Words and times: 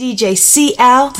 DJ 0.00 0.32
CL. 0.34 1.12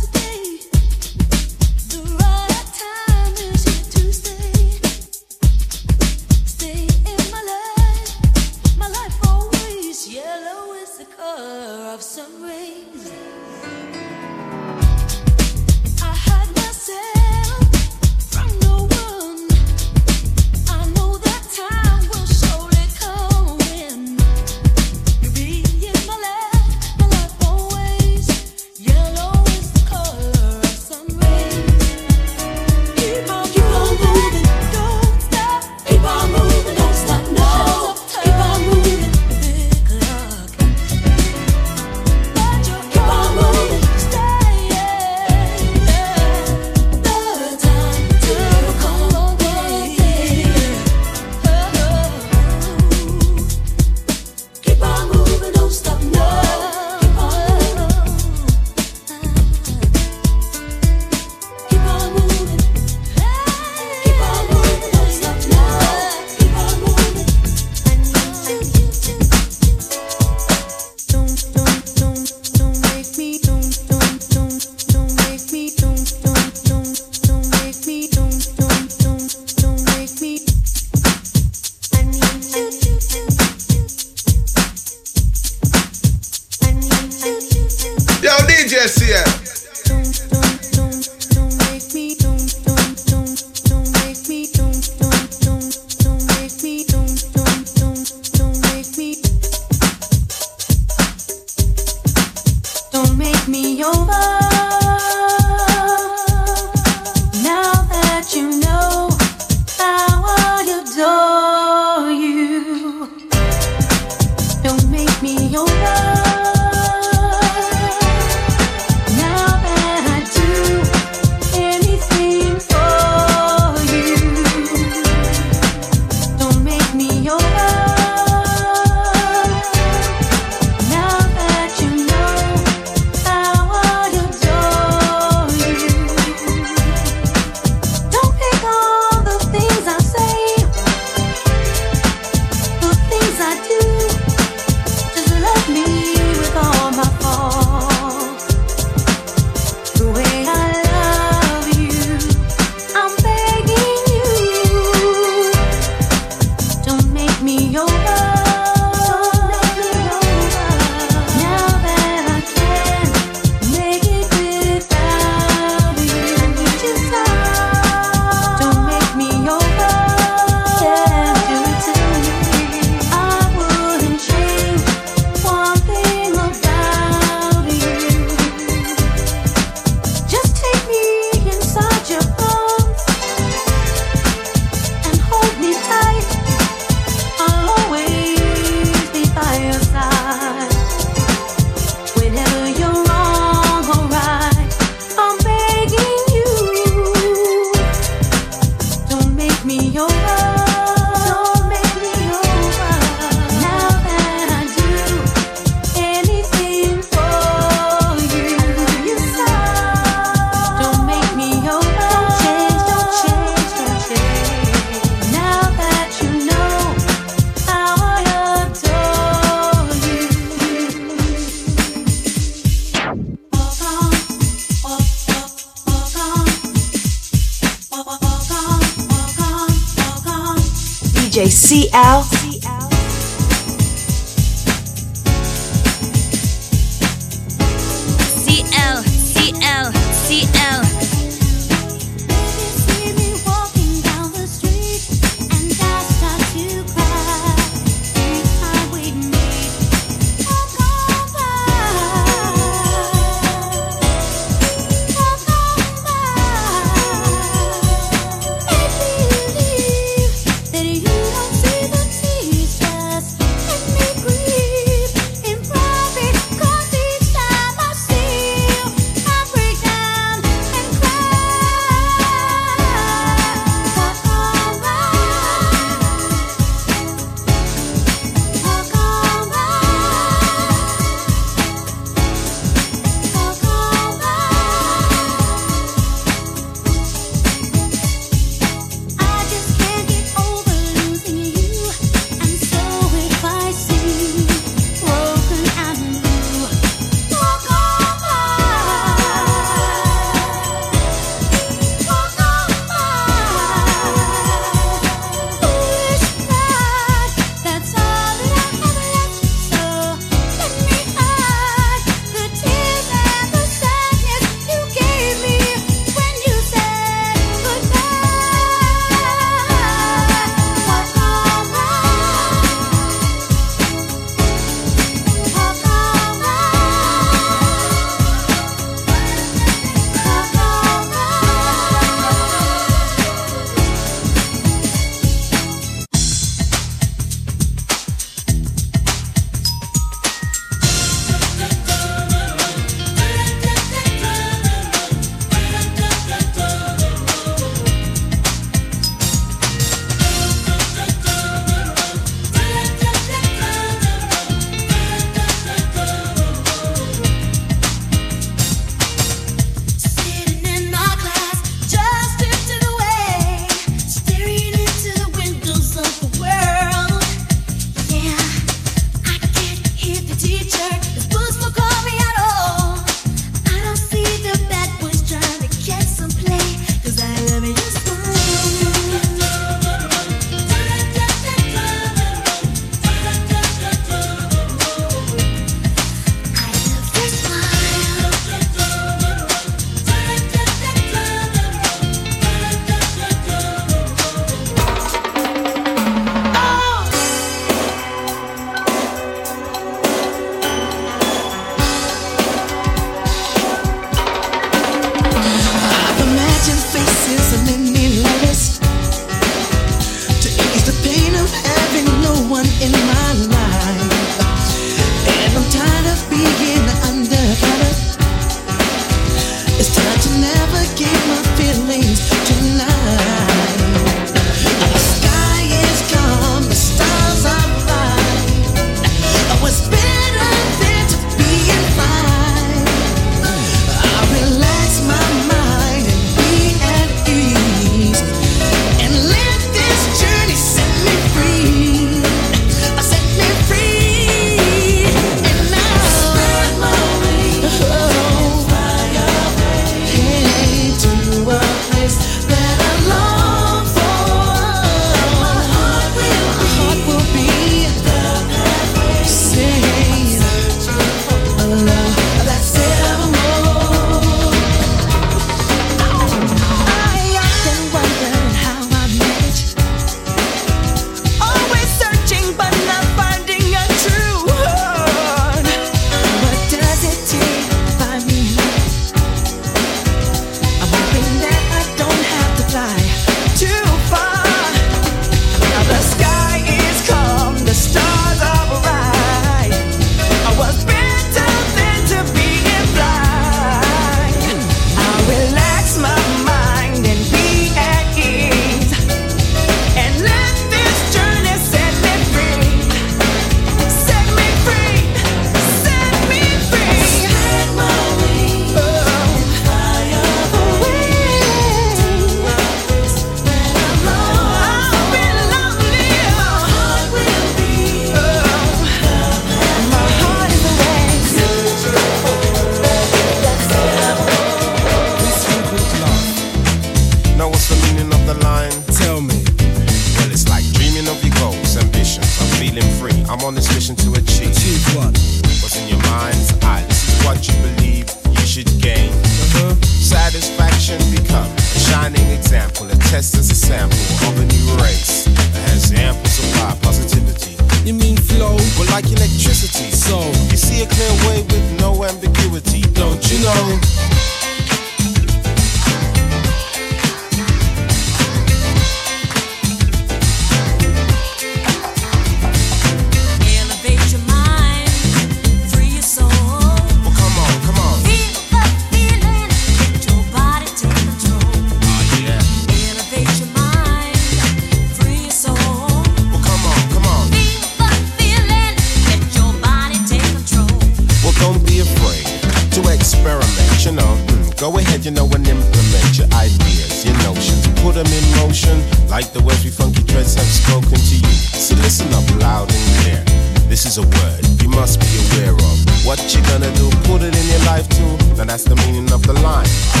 like 589.21 589.33
the 589.33 589.41
we 589.43 589.69
funky 589.69 590.01
dreads 590.03 590.33
have 590.33 590.45
spoken 590.45 590.97
to 590.97 591.15
you. 591.15 591.33
So 591.53 591.75
listen 591.75 592.07
up 592.13 592.25
loud 592.41 592.71
and 592.73 593.01
clear. 593.01 593.23
This 593.69 593.85
is 593.85 593.97
a 593.97 594.01
word 594.01 594.61
you 594.61 594.69
must 594.69 594.99
be 594.99 595.07
aware 595.23 595.53
of. 595.53 596.05
What 596.05 596.19
you 596.33 596.41
gonna 596.43 596.73
do? 596.73 596.89
Put 597.05 597.21
it 597.21 597.35
in 597.35 597.47
your 597.47 597.63
life 597.65 597.87
too. 597.89 598.17
Now 598.35 598.45
that's 598.45 598.63
the 598.63 598.75
meaning 598.77 599.11
of 599.11 599.21
the 599.21 599.33
line. 599.33 600.00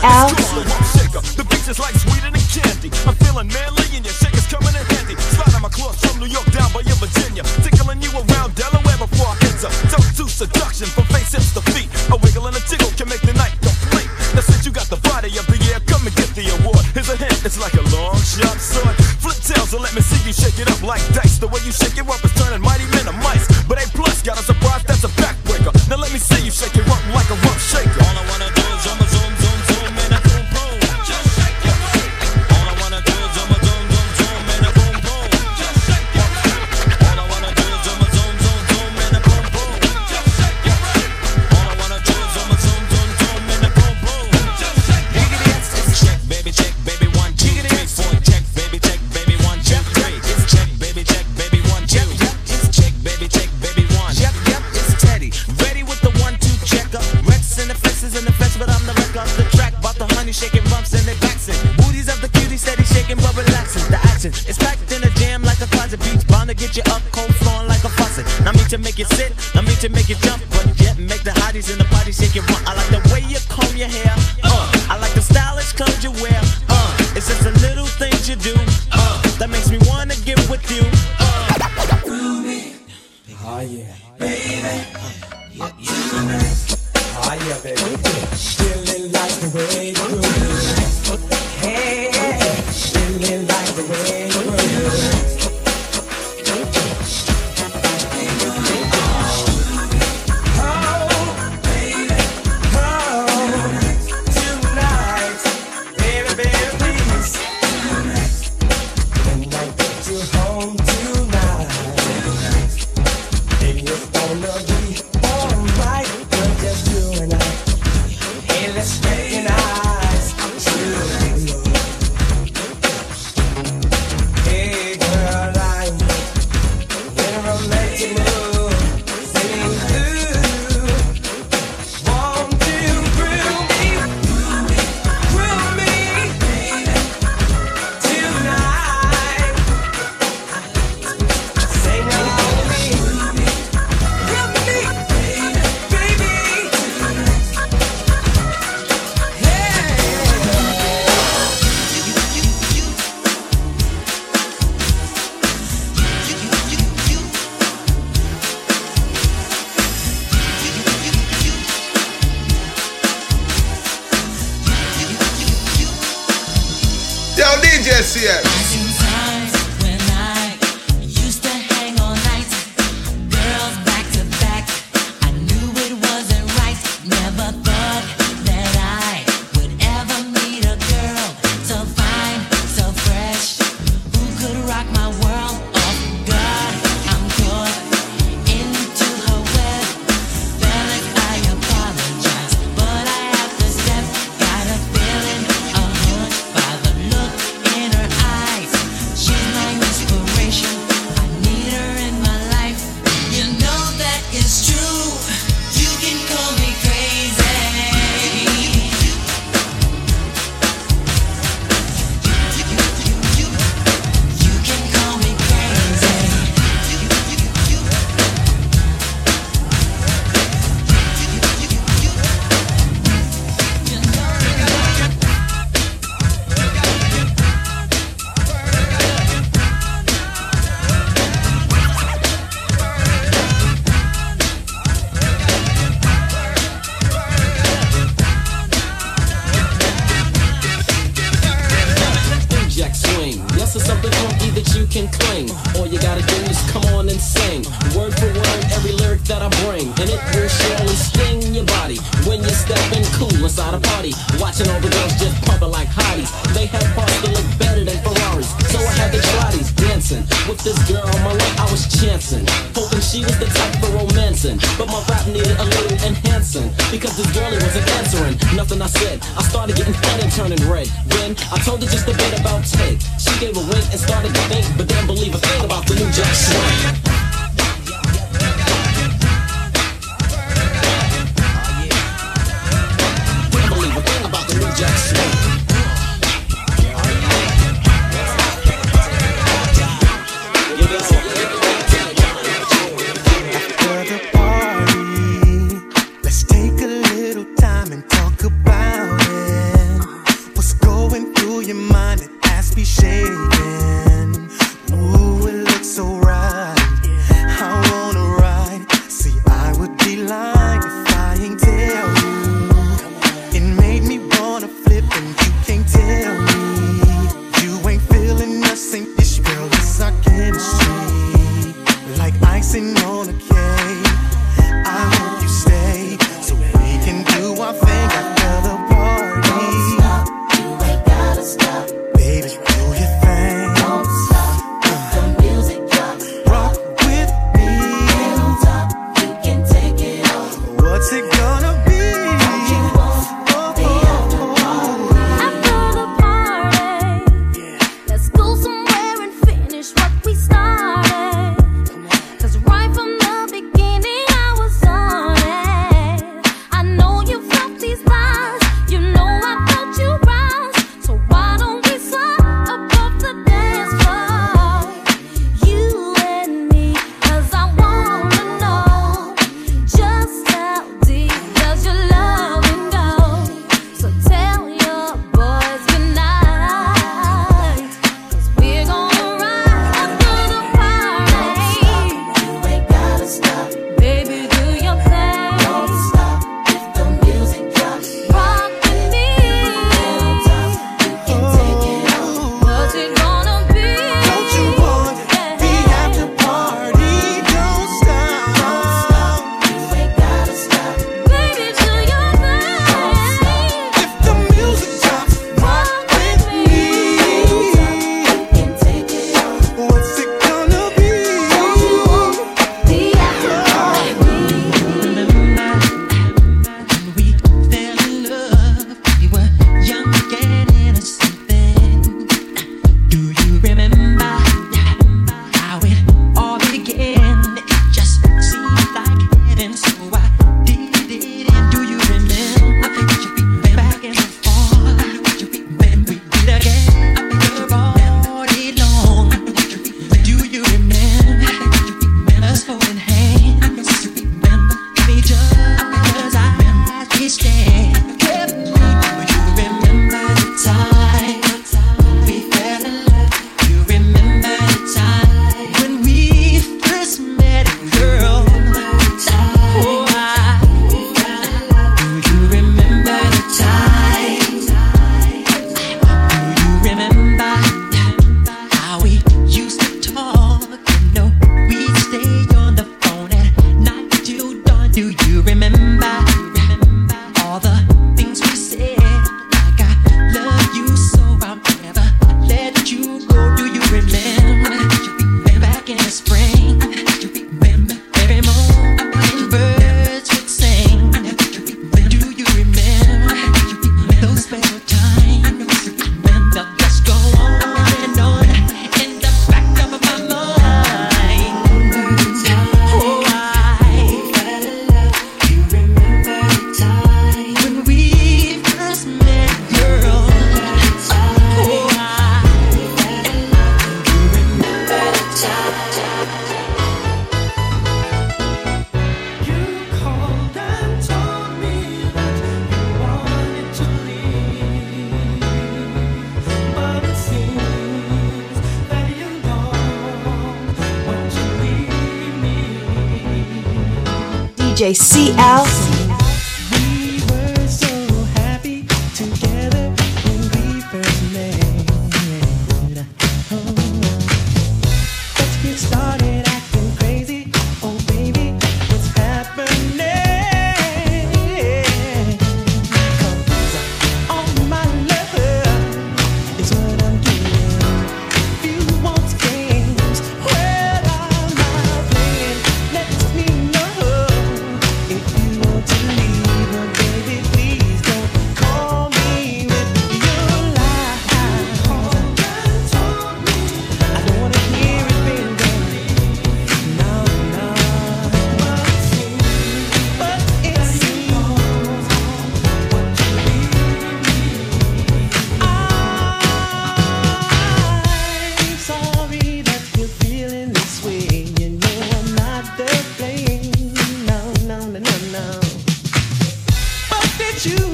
DJ 0.00 0.37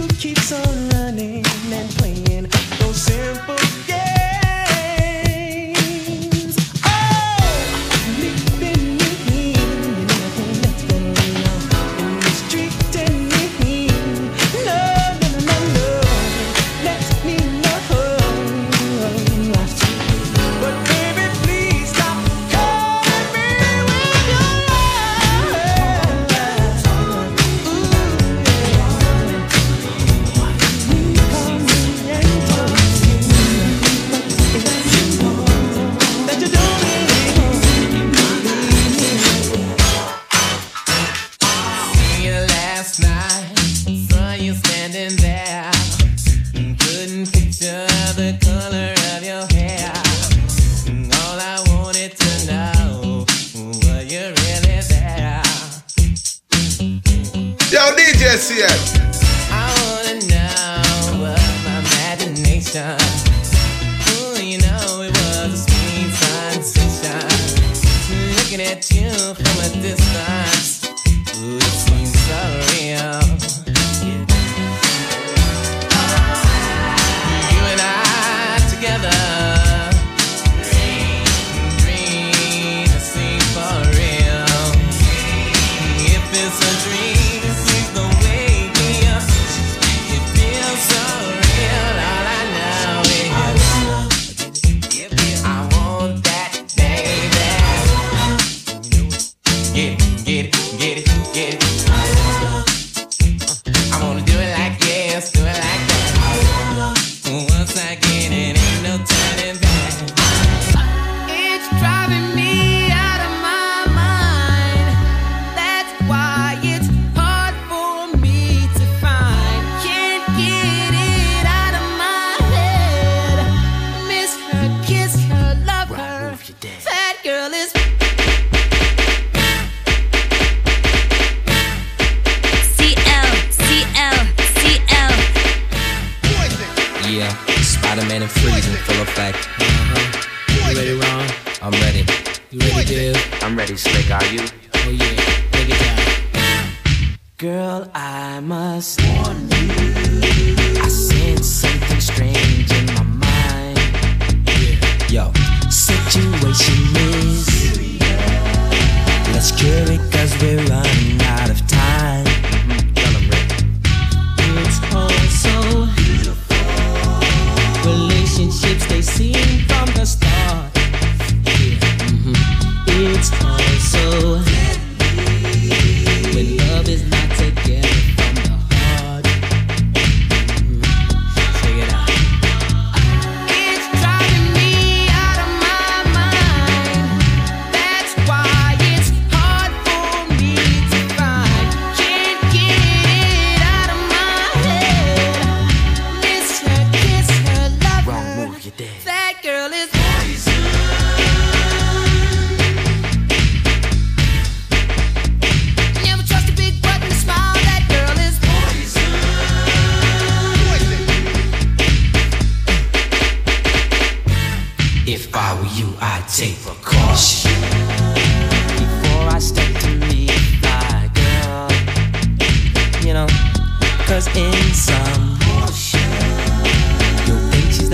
keeps 0.08 0.52
on 0.52 0.88
running 0.90 1.44
and 1.72 1.90
playing. 1.90 2.48
Those 2.78 3.02
simple 3.02 3.63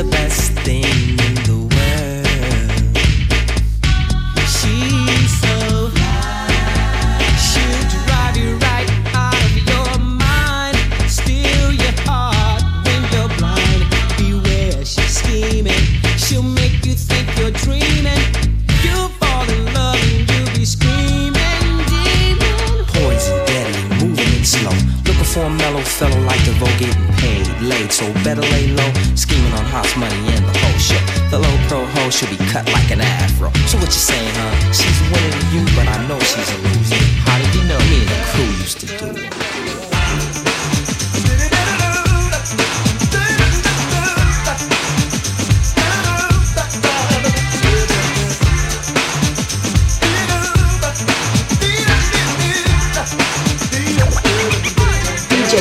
the 0.02 0.10
best 0.10 0.52
thing 0.64 0.84
in 0.84 1.34
the 1.44 1.58
world. 1.74 2.26
She's 4.48 5.32
so 5.42 5.90
she'll 7.44 7.84
drive 8.06 8.36
you 8.36 8.56
right 8.64 8.88
out 9.12 9.36
of 9.36 9.54
your 9.68 9.92
mind, 9.98 10.76
steal 11.06 11.72
your 11.72 11.96
heart 12.08 12.62
when 12.86 13.02
you're 13.12 13.32
blind. 13.36 13.84
Beware, 14.16 14.84
she's 14.86 15.18
scheming. 15.20 15.84
She'll 16.16 16.42
make 16.42 16.86
you 16.86 16.94
think 16.94 17.26
you're 17.36 17.56
dreaming. 17.66 18.24
You'll 18.82 19.12
fall 19.20 19.44
in 19.50 19.74
love 19.74 20.00
and 20.00 20.30
you'll 20.30 20.54
be 20.56 20.64
screaming, 20.64 21.64
demon. 21.92 22.86
Poison, 22.88 23.36
deadly, 23.44 23.82
moving 24.00 24.32
it 24.40 24.46
slow. 24.46 24.76
Looking 25.04 25.28
for 25.32 25.44
a 25.44 25.50
mellow 25.50 25.82
fellow 25.82 26.20
like 26.24 26.40
the 26.46 26.52
DeVoe 26.52 26.78
getting 26.78 27.06
paid, 27.20 27.46
late, 27.60 27.92
So 27.92 28.10
better 28.24 28.40
lay 28.40 28.68
low, 28.68 28.90
scheming 29.14 29.49
house 29.70 29.96
money 29.96 30.34
and 30.34 30.44
the 30.44 30.58
whole 30.58 30.78
show. 30.78 30.98
The 31.30 31.38
low 31.38 31.56
pro 31.68 31.86
hoe 31.86 32.10
should 32.10 32.30
be 32.30 32.36
cut 32.50 32.66
like 32.72 32.90
an 32.90 33.00
afro. 33.00 33.50
So 33.70 33.78
what 33.78 33.86
you 33.86 34.02
saying, 34.10 34.34
huh? 34.34 34.72
She's 34.72 35.00
winning 35.10 35.46
you, 35.54 35.62
but 35.76 35.86
I 35.86 36.06
know 36.08 36.18
she's 36.18 36.50
a 36.50 36.58
loser. 36.58 37.02
How 37.24 37.38
did 37.38 37.54
you 37.54 37.64
know? 37.70 37.78
Me 37.78 38.02
and 38.02 38.10
the 38.10 38.20
crew 38.34 38.50
used 38.58 38.80
to 38.80 38.86
do 38.86 39.06
it. 39.16 39.30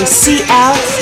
CL. 0.05 0.98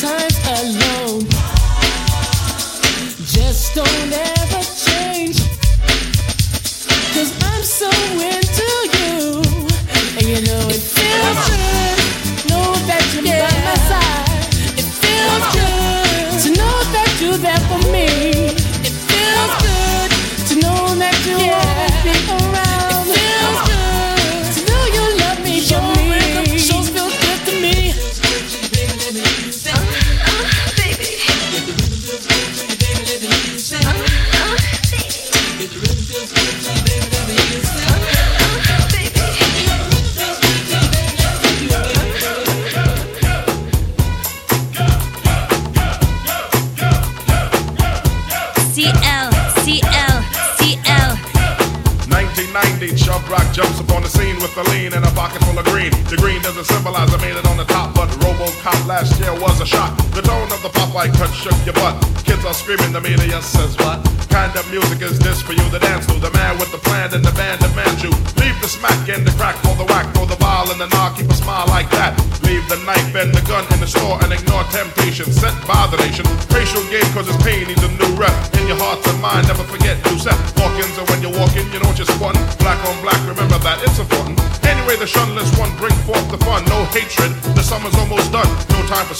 Times 0.00 0.38
alone, 0.60 1.26
just 3.26 3.74
don't 3.74 4.12
ever 4.12 4.37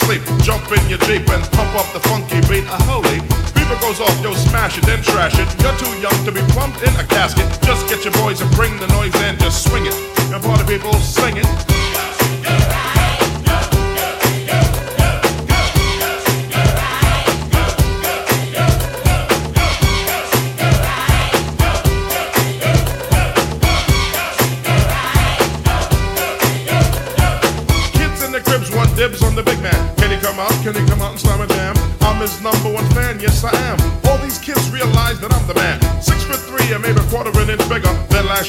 sleep. 0.08 0.22
Jump 0.40 0.64
in 0.72 0.88
your 0.88 0.98
Jeep 1.04 1.28
and 1.28 1.44
pump 1.52 1.74
up 1.76 1.92
the 1.92 2.00
funky 2.08 2.40
beat. 2.48 2.64
A 2.64 2.78
holy. 2.88 3.20
Beeper 3.52 3.78
goes 3.80 4.00
off, 4.00 4.16
yo, 4.22 4.32
smash 4.32 4.78
it, 4.78 4.84
then 4.86 5.02
trash 5.02 5.38
it. 5.38 5.48
You're 5.60 5.76
too 5.76 5.92
young 6.00 6.18
to 6.24 6.32
be 6.32 6.40
plumped 6.52 6.80
in 6.82 6.94
a 6.96 7.04
casket. 7.04 7.46
Just 7.62 7.88
get 7.88 8.04
your 8.04 8.14
boys 8.14 8.40
and 8.40 8.50
bring 8.52 8.72
the 8.78 8.86
noise 8.88 9.14
and 9.26 9.38
just 9.38 9.68
swing 9.68 9.84
it. 9.84 9.94
And 10.32 10.42
party 10.42 10.64
people 10.64 10.94
sing 10.94 11.36
it. 11.36 11.67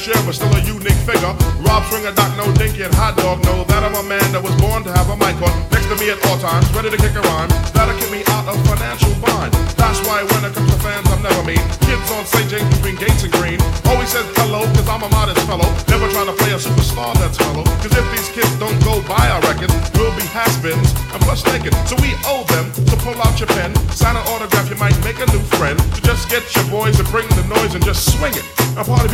Year, 0.06 0.16
but 0.24 0.32
still 0.32 0.48
a 0.56 0.60
unique 0.64 0.96
figure. 1.04 1.28
Rob 1.60 1.84
Springer, 1.84 2.12
Doc 2.16 2.32
No 2.40 2.48
Dinky, 2.56 2.88
and 2.88 2.94
Hot 2.96 3.20
Dog 3.20 3.44
know 3.44 3.64
that 3.68 3.84
I'm 3.84 3.92
a 3.92 4.04
man 4.08 4.24
that 4.32 4.40
was 4.40 4.56
born 4.56 4.80
to 4.88 4.92
have 4.96 5.12
a 5.12 5.16
mic 5.20 5.36
on 5.44 5.52
next 5.68 5.92
to 5.92 5.96
me 6.00 6.08
at 6.08 6.16
all 6.24 6.40
times, 6.40 6.64
ready 6.72 6.88
to 6.88 6.96
kick 6.96 7.12
a 7.12 7.20
rhyme. 7.20 7.52
That'll 7.76 7.92
get 8.00 8.08
me 8.08 8.24
out 8.32 8.48
of 8.48 8.56
financial 8.64 9.12
bind. 9.20 9.52
That's 9.76 10.00
why 10.08 10.24
when 10.24 10.48
it 10.48 10.56
comes 10.56 10.72
to 10.72 10.78
fans, 10.80 11.04
I'm 11.12 11.20
never 11.20 11.44
mean. 11.44 11.60
Kids 11.84 12.08
on 12.16 12.24
St. 12.24 12.48
James 12.48 12.64
between 12.80 12.96
Gates 12.96 13.28
and 13.28 13.32
Greene 13.36 13.60
always 13.92 14.08
says 14.08 14.24
hello, 14.40 14.64
cause 14.72 14.88
I'm 14.88 15.04
a 15.04 15.10
modest 15.12 15.44
fellow. 15.44 15.68
Never 15.92 16.08
trying 16.16 16.32
to 16.32 16.36
play 16.40 16.56
a 16.56 16.60
superstar 16.62 17.12
that's 17.20 17.36
mellow. 17.36 17.68
Cause 17.84 17.92
if 17.92 18.06
these 18.08 18.28
kids 18.32 18.52
don't 18.56 18.78
go 18.80 19.04
buy 19.04 19.28
our 19.28 19.44
records, 19.52 19.76
we'll 20.00 20.14
be 20.16 20.24
has-beens 20.32 20.96
and 21.12 21.20
plus 21.28 21.44
naked. 21.52 21.76
So 21.84 22.00
we 22.00 22.16
owe 22.24 22.48
them 22.48 22.72
to 22.88 22.96
pull 23.04 23.20
out 23.20 23.36
your 23.36 23.52
pen, 23.52 23.76
sign 23.92 24.16
an 24.16 24.24
autograph, 24.32 24.72
you 24.72 24.80
might 24.80 24.96
make 25.04 25.20
a 25.20 25.28
new 25.28 25.44
friend. 25.60 25.76
To 25.76 26.00
just 26.00 26.32
get 26.32 26.46
your 26.56 26.64
boys 26.72 26.96
to 26.96 27.04
bring 27.12 27.28
the 27.36 27.44
noise 27.52 27.76
and 27.76 27.84
just 27.84 28.16
swing 28.16 28.32
it. 28.32 28.46
And 28.78 28.86
party 28.86 29.09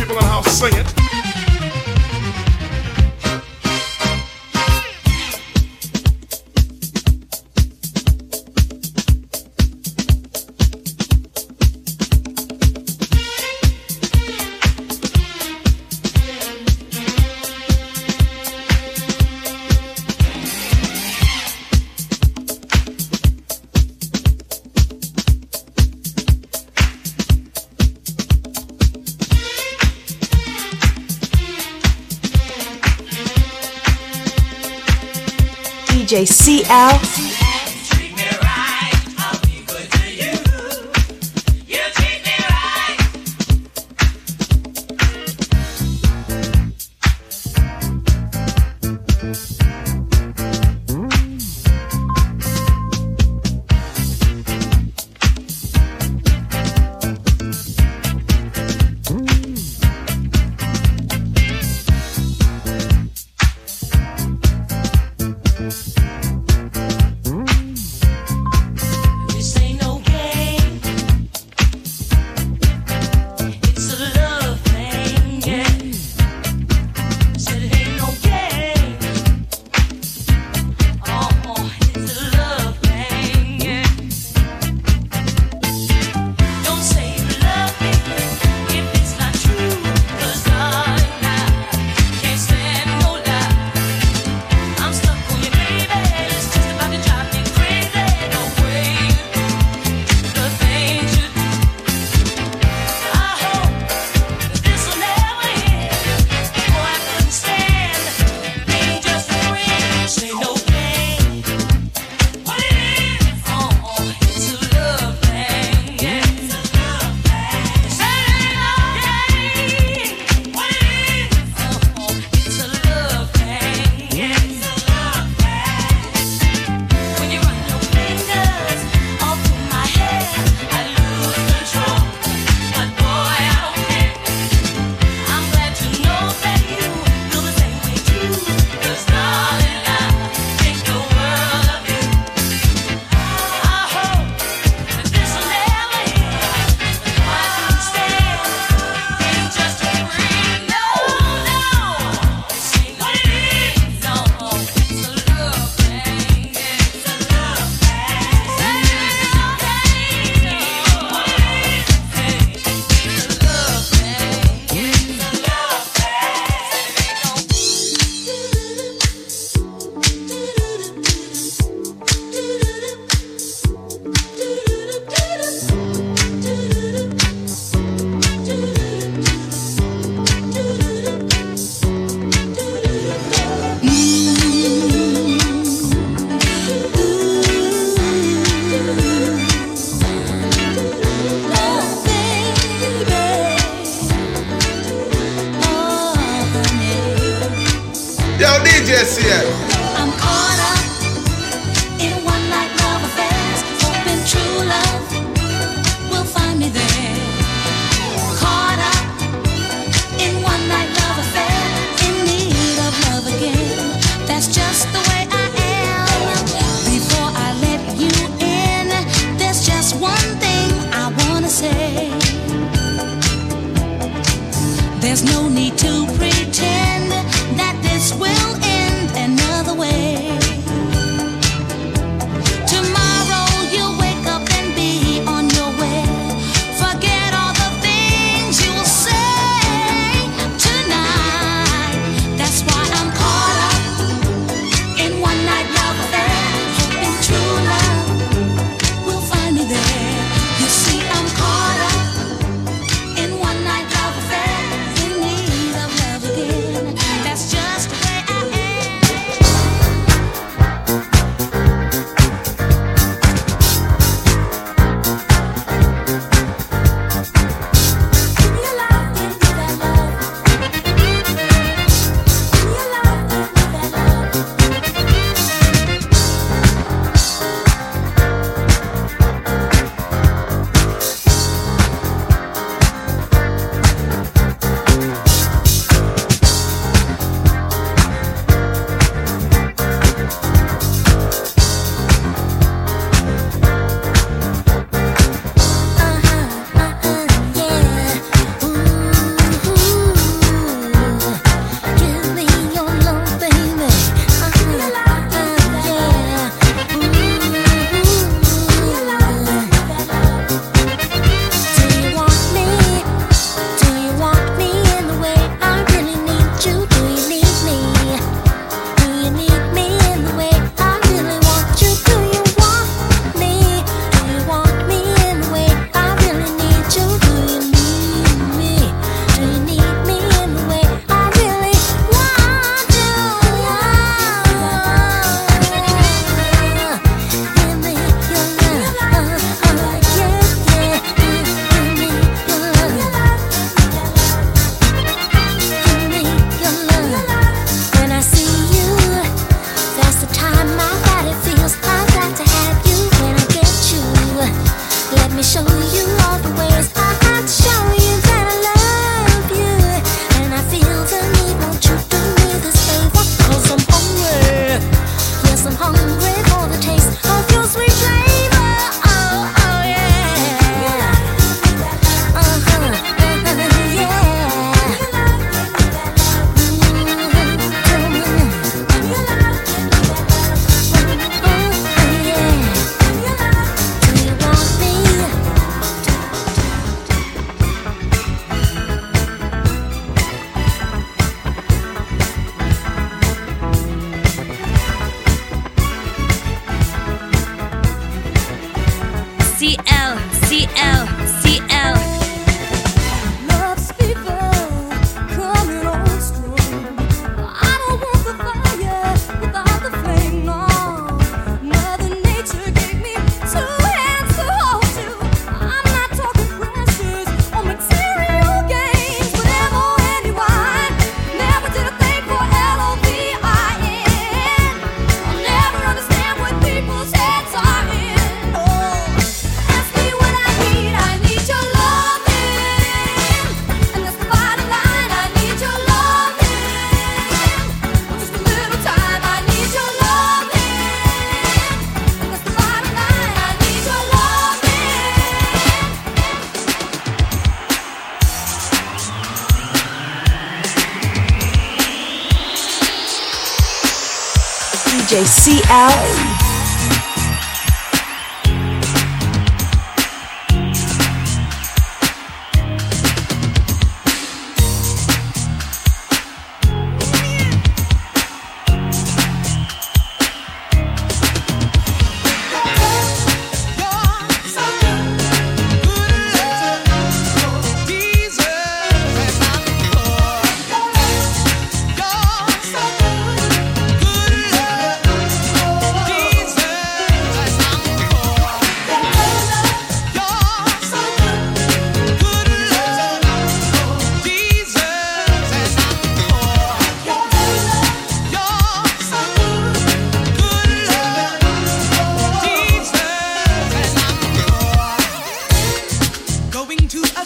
CL. 455.27 456.26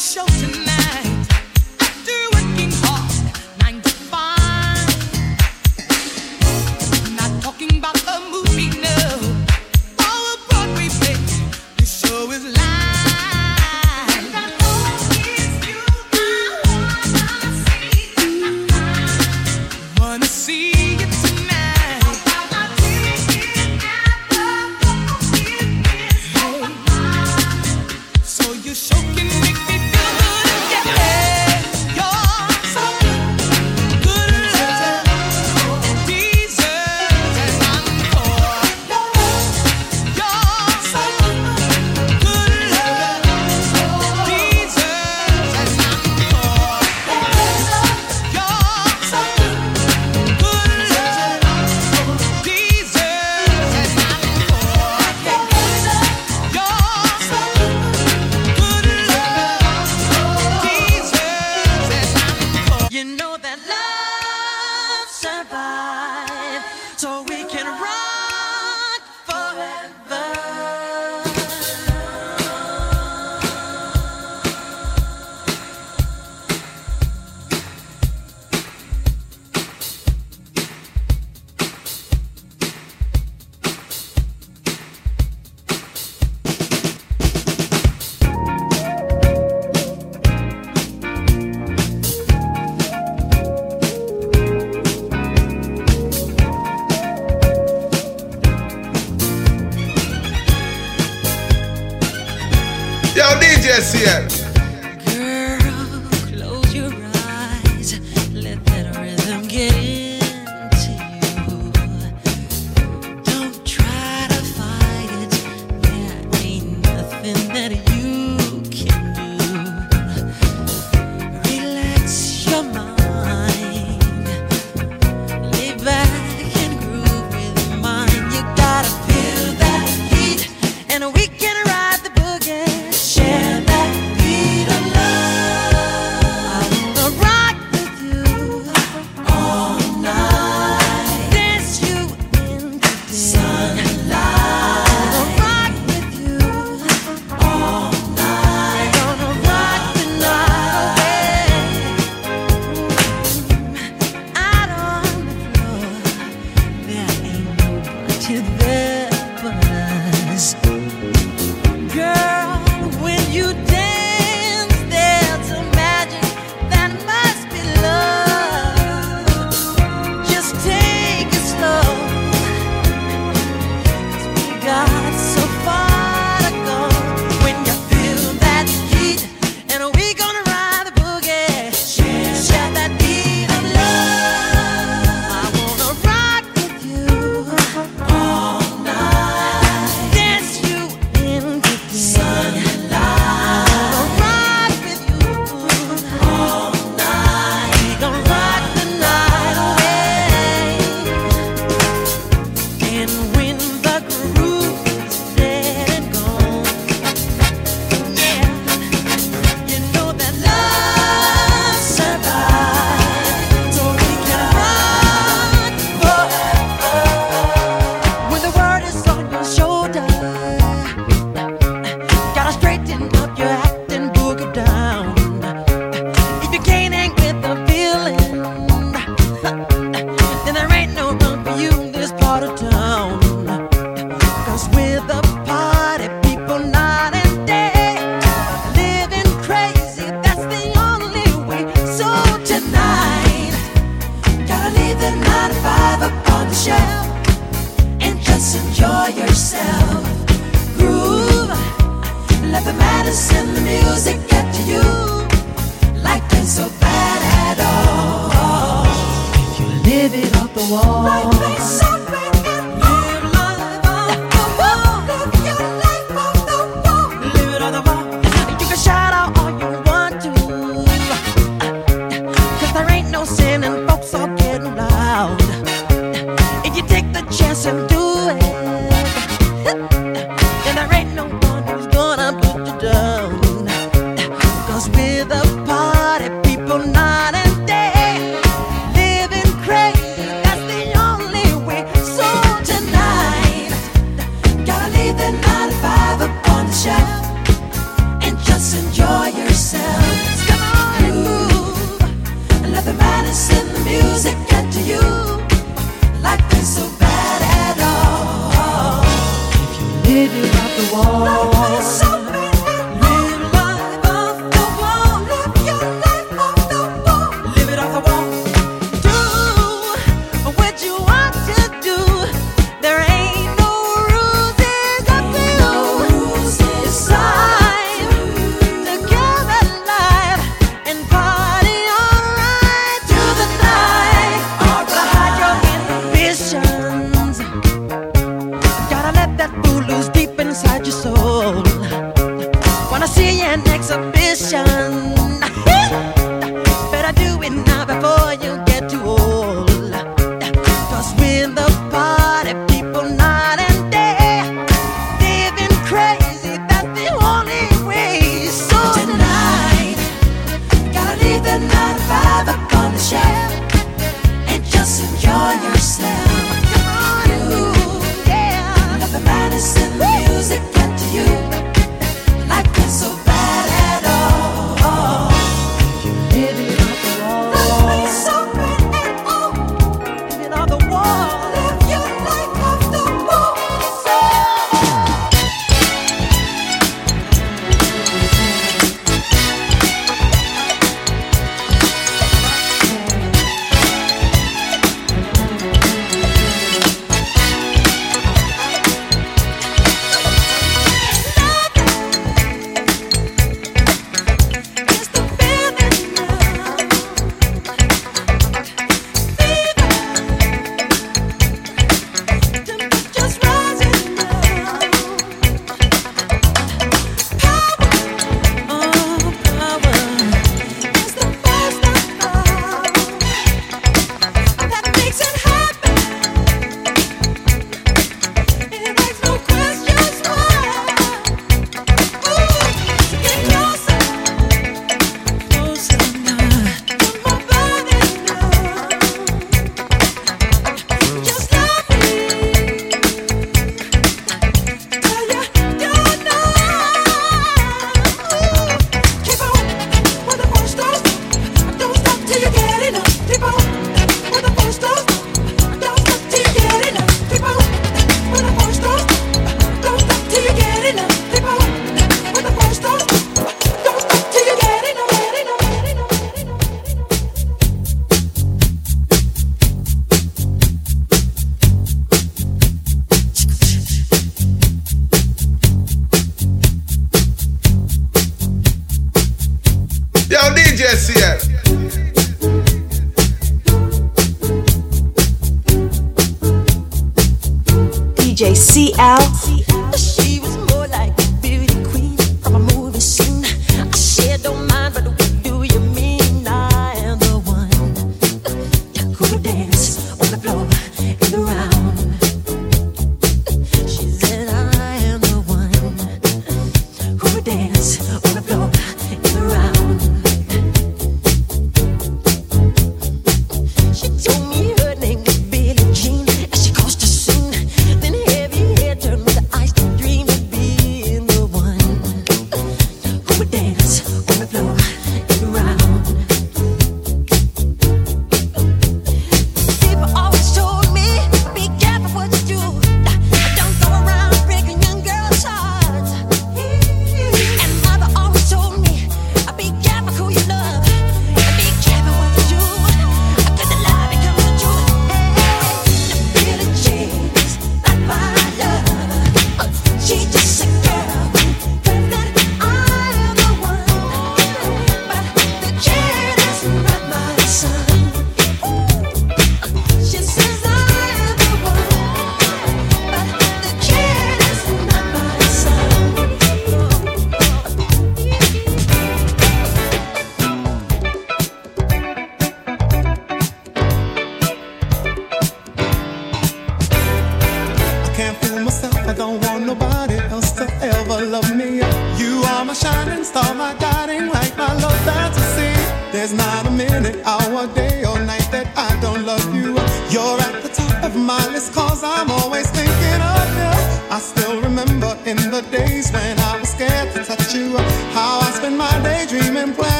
show 0.00 0.24
tonight. 0.24 0.59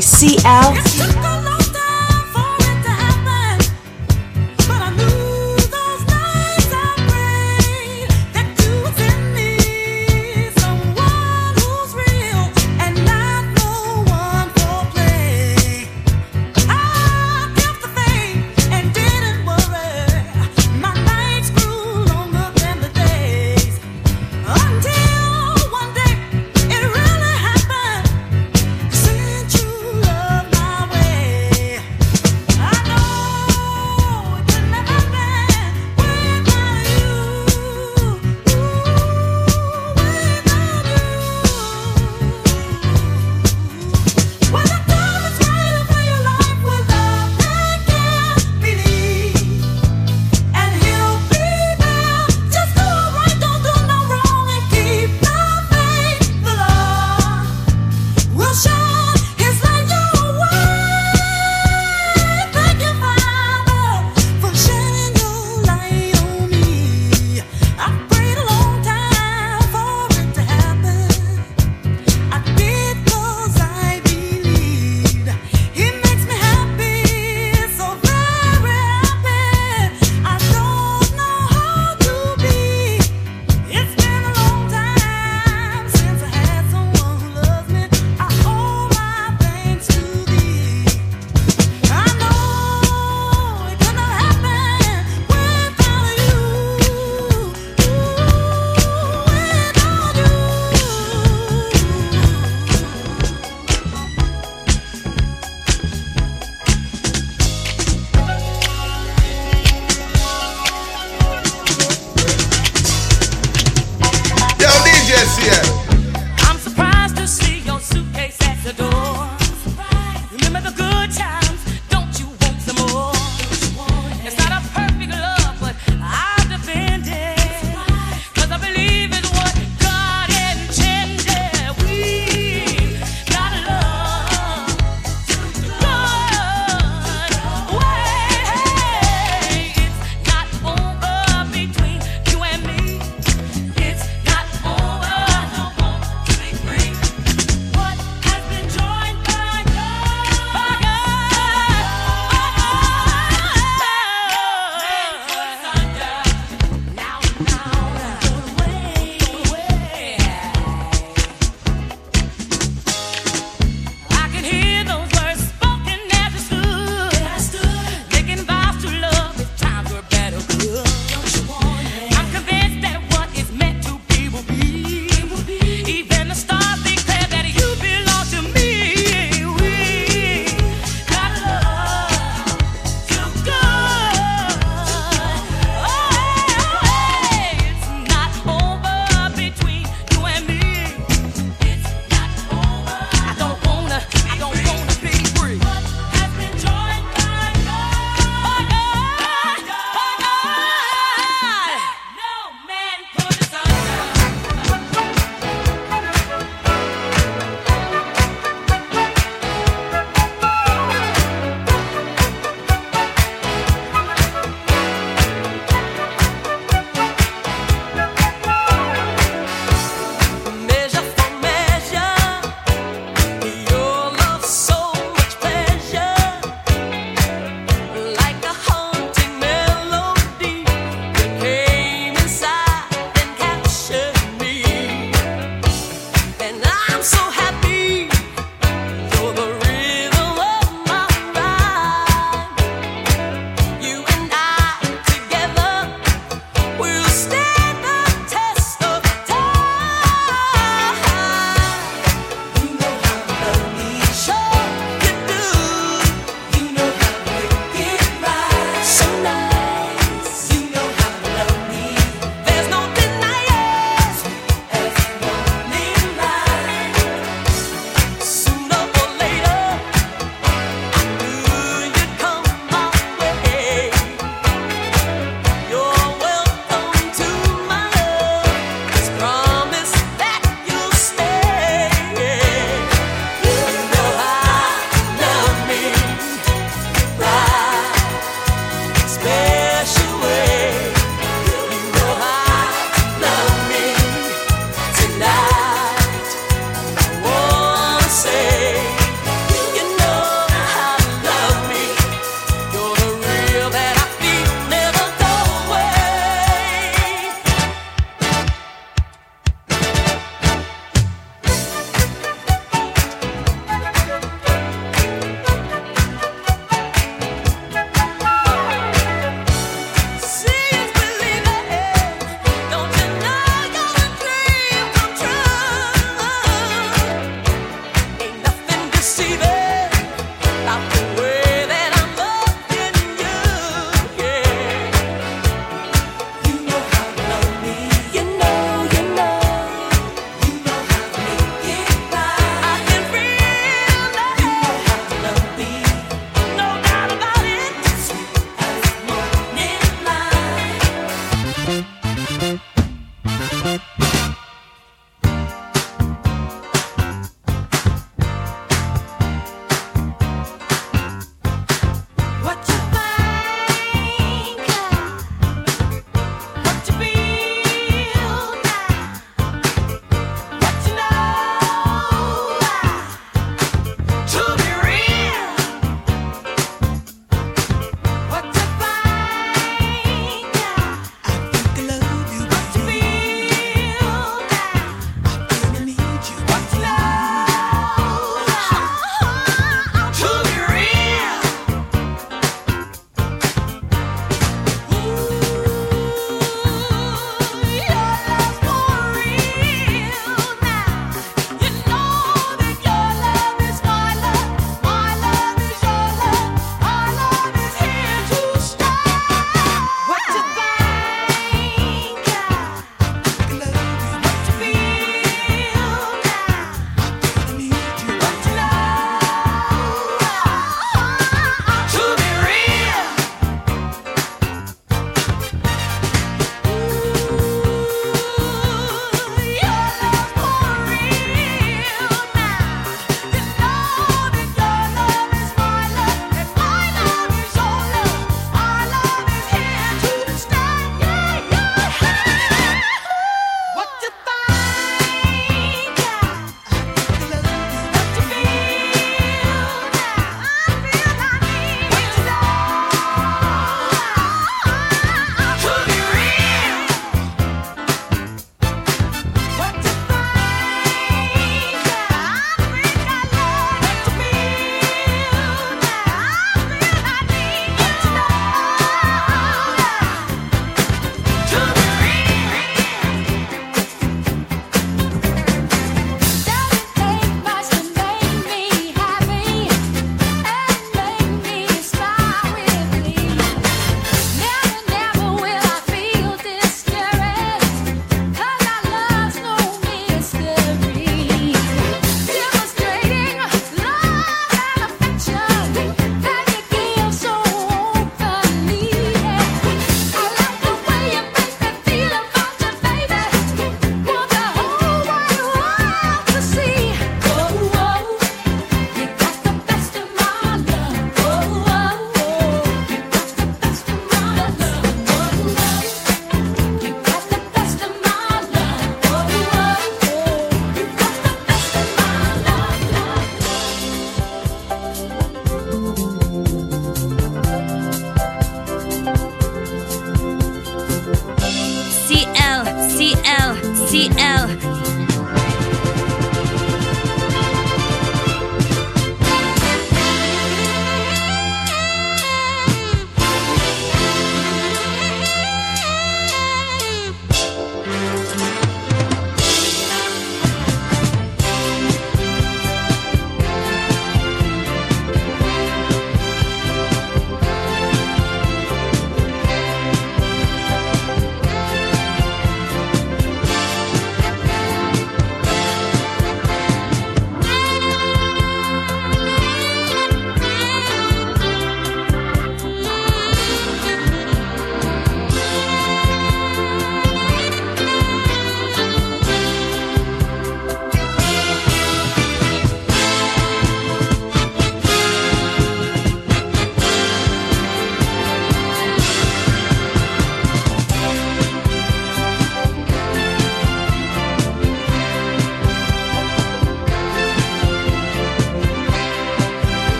DJ 0.00 0.40
CL. 0.40 0.59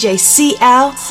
DJ 0.00 0.16
CL. 0.16 1.09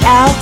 DJ 0.00 0.37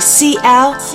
without 0.00 0.93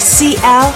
C 0.00 0.36
L. 0.42 0.71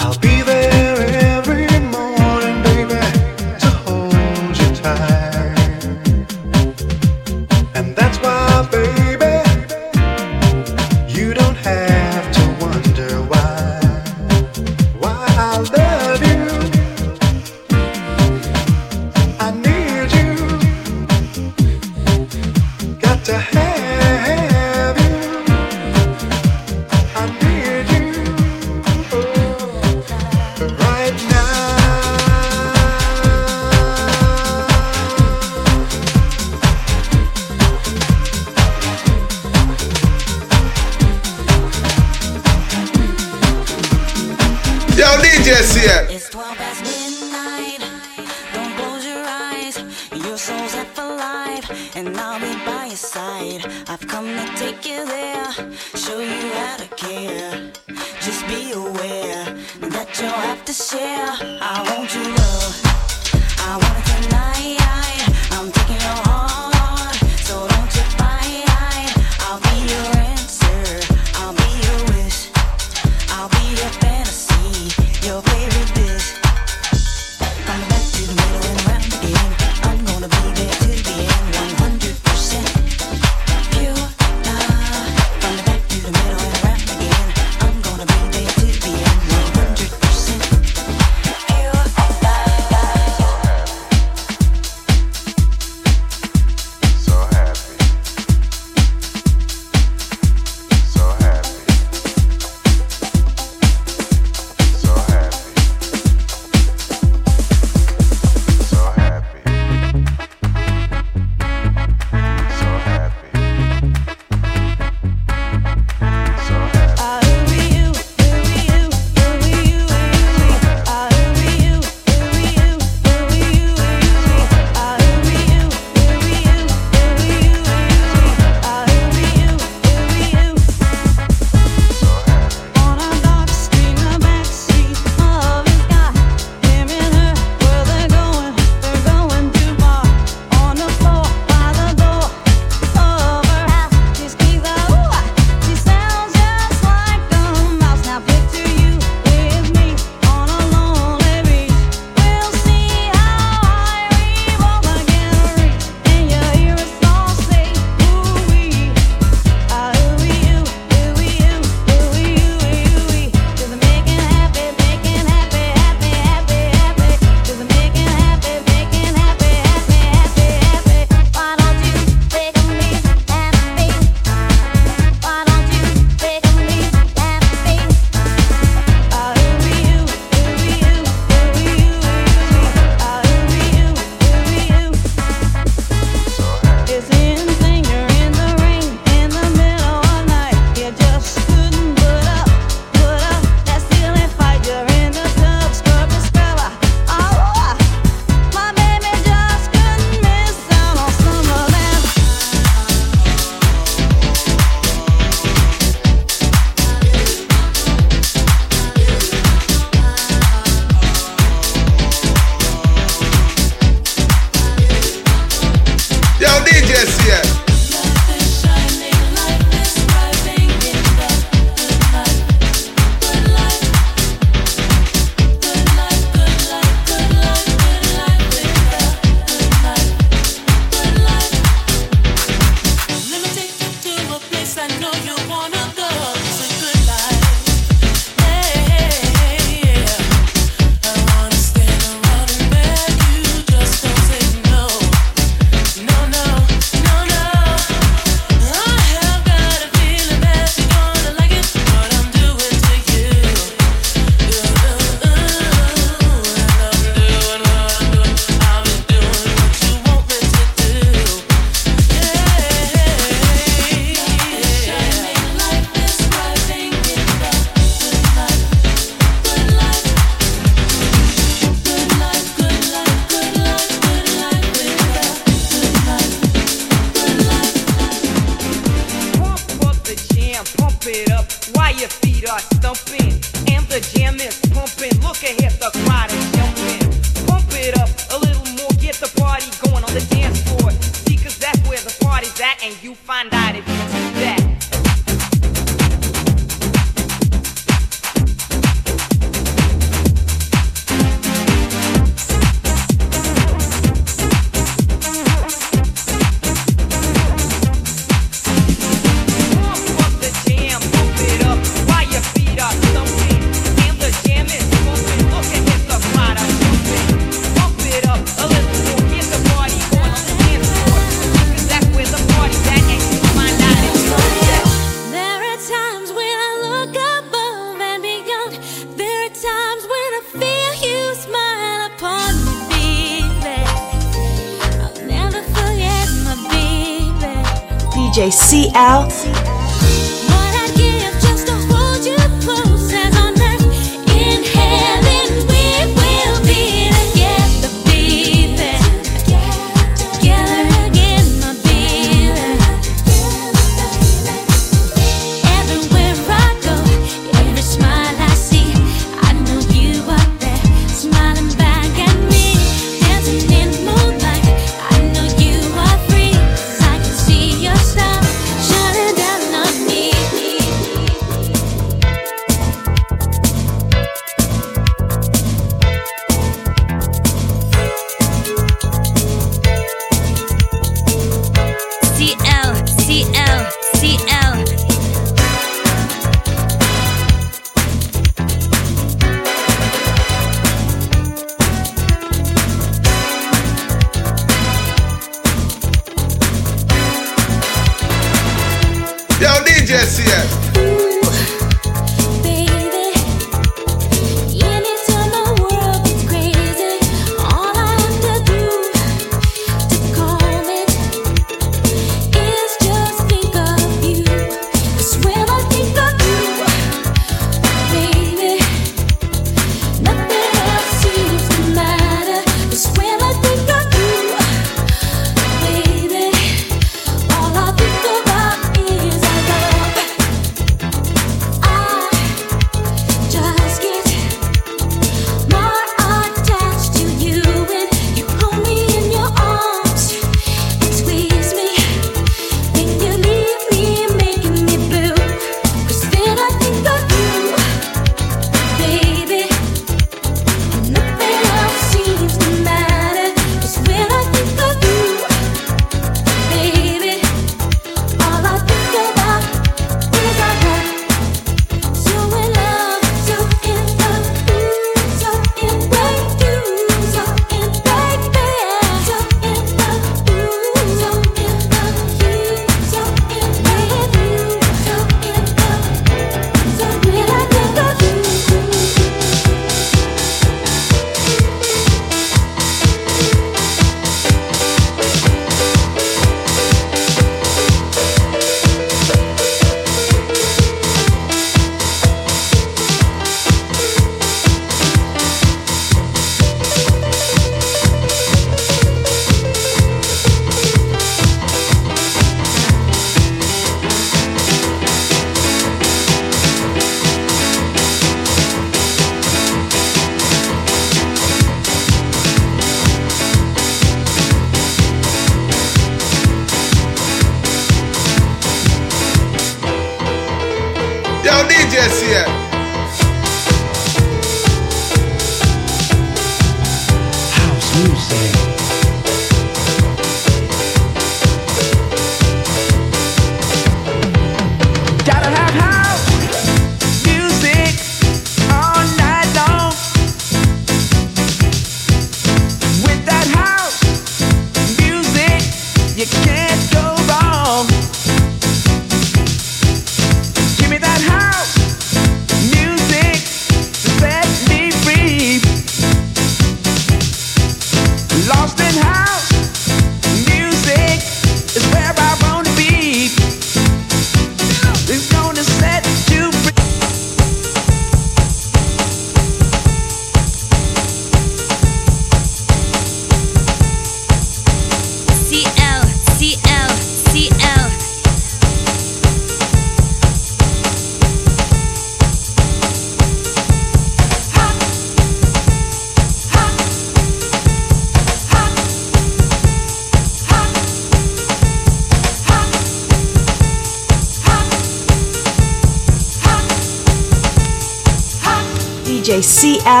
DJ 599.61 599.77
CL 599.83 600.00